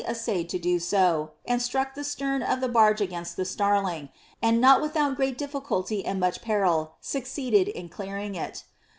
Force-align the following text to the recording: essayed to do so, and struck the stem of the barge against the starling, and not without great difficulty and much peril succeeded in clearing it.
essayed 0.07 0.49
to 0.49 0.57
do 0.57 0.79
so, 0.79 1.29
and 1.45 1.61
struck 1.61 1.93
the 1.93 2.03
stem 2.03 2.41
of 2.41 2.59
the 2.59 2.67
barge 2.67 2.99
against 3.01 3.37
the 3.37 3.45
starling, 3.45 4.09
and 4.41 4.59
not 4.59 4.81
without 4.81 5.15
great 5.15 5.37
difficulty 5.37 6.03
and 6.03 6.19
much 6.19 6.41
peril 6.41 6.95
succeeded 6.99 7.67
in 7.67 7.87
clearing 7.87 8.33
it. 8.33 8.63